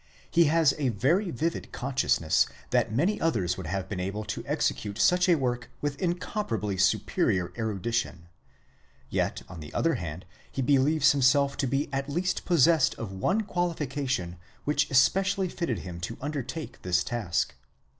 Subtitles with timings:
[0.31, 4.97] He has a very vivid consciousness that many others would have been able to execute
[4.97, 8.27] such a work with incomparably superior erudition.
[9.11, 13.11] Yet on the other hand he believes him self to be at least possessed of
[13.11, 17.53] one qualification which especially fitted him to undertake this task.